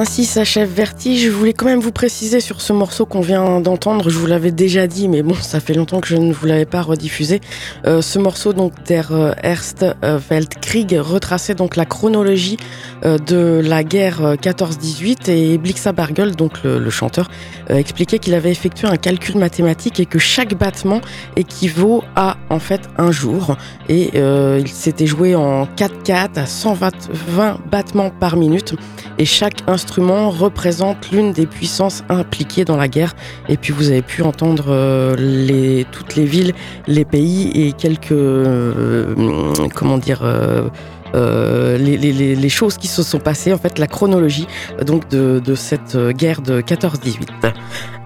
Ainsi 0.00 0.24
s'achève 0.24 0.70
Vertige. 0.70 1.26
Je 1.26 1.30
voulais 1.30 1.52
quand 1.52 1.66
même 1.66 1.80
vous 1.80 1.92
préciser 1.92 2.40
sur 2.40 2.62
ce 2.62 2.72
morceau 2.72 3.04
qu'on 3.04 3.20
vient 3.20 3.60
d'entendre. 3.60 4.08
Je 4.08 4.18
vous 4.18 4.24
l'avais 4.24 4.50
déjà 4.50 4.86
dit, 4.86 5.08
mais 5.08 5.22
bon, 5.22 5.34
ça 5.34 5.60
fait 5.60 5.74
longtemps 5.74 6.00
que 6.00 6.08
je 6.08 6.16
ne 6.16 6.32
vous 6.32 6.46
l'avais 6.46 6.64
pas 6.64 6.80
rediffusé. 6.80 7.42
Euh, 7.84 8.00
ce 8.00 8.18
morceau 8.18 8.54
donc 8.54 8.72
der 8.86 9.12
euh, 9.12 9.32
Erste 9.42 9.84
euh, 10.02 10.18
Weltkrieg 10.30 10.98
retraçait 10.98 11.54
donc 11.54 11.76
la 11.76 11.84
chronologie 11.84 12.56
euh, 12.56 12.64
de 13.02 13.60
la 13.64 13.84
guerre 13.84 14.24
euh, 14.24 14.34
14-18 14.36 15.30
et 15.30 15.58
Blixa 15.58 15.92
Bargel, 15.92 16.36
donc 16.36 16.62
le, 16.64 16.90
chanteur, 16.90 17.28
euh, 17.70 17.76
expliquait 17.76 18.18
qu'il 18.18 18.34
avait 18.34 18.50
effectué 18.50 18.88
un 18.88 18.96
calcul 18.96 19.38
mathématique 19.38 20.00
et 20.00 20.06
que 20.06 20.18
chaque 20.18 20.54
battement 20.54 21.00
équivaut 21.36 22.02
à 22.16 22.36
en 22.50 22.58
fait 22.58 22.82
un 22.98 23.10
jour 23.10 23.56
et 23.88 24.10
euh, 24.14 24.58
il 24.60 24.68
s'était 24.68 25.06
joué 25.06 25.34
en 25.34 25.64
4-4 25.64 26.38
à 26.38 26.46
120 26.46 27.10
20 27.12 27.58
battements 27.70 28.10
par 28.10 28.36
minute 28.36 28.74
et 29.18 29.24
chaque 29.24 29.62
instrument 29.66 30.30
représente 30.30 31.10
l'une 31.10 31.32
des 31.32 31.46
puissances 31.46 32.04
impliquées 32.08 32.64
dans 32.64 32.76
la 32.76 32.88
guerre. 32.88 33.14
Et 33.48 33.56
puis 33.56 33.72
vous 33.72 33.90
avez 33.90 34.02
pu 34.02 34.22
entendre 34.22 34.66
euh, 34.68 35.82
toutes 35.92 36.16
les 36.16 36.24
villes, 36.24 36.52
les 36.86 37.04
pays 37.04 37.50
et 37.54 37.72
quelques 37.72 38.12
euh, 38.12 39.14
comment 39.74 39.98
dire 39.98 40.22
euh, 41.14 41.78
les, 41.78 42.48
choses 42.48 42.76
qui 42.76 42.88
se 42.88 43.02
sont 43.02 43.18
passées, 43.18 43.52
en 43.52 43.58
fait 43.58 43.78
la 43.78 43.86
chronologie 43.86 44.46
euh, 44.78 44.84
donc 44.84 45.08
de, 45.08 45.40
de 45.44 45.54
cette 45.54 45.94
euh, 45.94 46.12
guerre 46.12 46.42
de 46.42 46.60
14-18. 46.60 47.28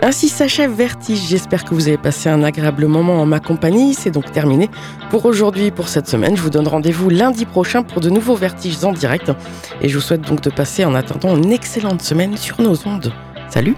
Ainsi 0.02 0.28
s'achève 0.28 0.70
Vertige. 0.72 1.20
J'espère 1.28 1.64
que 1.64 1.74
vous 1.74 1.88
avez 1.88 1.96
passé 1.96 2.28
un 2.28 2.42
agréable 2.42 2.86
moment 2.86 3.22
en 3.22 3.26
ma 3.26 3.40
compagnie. 3.40 3.94
C'est 3.94 4.10
donc 4.10 4.30
terminé 4.32 4.68
pour 5.10 5.24
aujourd'hui, 5.24 5.70
pour 5.70 5.88
cette 5.88 6.08
semaine. 6.08 6.36
Je 6.36 6.42
vous 6.42 6.50
donne 6.50 6.68
rendez-vous 6.68 7.08
lundi 7.08 7.46
prochain 7.46 7.82
pour 7.82 8.00
de 8.00 8.10
nouveaux 8.10 8.36
Vertiges 8.36 8.84
en 8.84 8.92
direct. 8.92 9.32
Et 9.80 9.88
je 9.88 9.94
vous 9.96 10.02
souhaite 10.02 10.22
donc 10.22 10.42
de 10.42 10.50
passer 10.50 10.84
en 10.84 10.94
attendant 10.94 11.36
une 11.36 11.52
excellente 11.52 12.02
semaine 12.02 12.36
sur 12.36 12.60
nos 12.60 12.76
ondes. 12.86 13.12
Salut 13.48 13.76